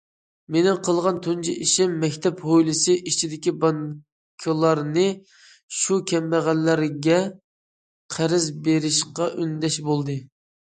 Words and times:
مېنىڭ 0.53 0.77
قىلغان 0.85 1.17
تۇنجى 1.25 1.51
ئىشىم: 1.65 1.91
مەكتەپ 2.03 2.41
ھويلىسى 2.51 2.95
ئىچىدىكى 3.11 3.53
بانكىلارنى 3.65 5.05
شۇ 5.83 5.99
كەمبەغەللەرگە 6.15 7.21
قەرز 8.17 8.51
بېرىشقا 8.69 9.31
ئۈندەش 9.39 9.81
بولدى. 9.91 10.21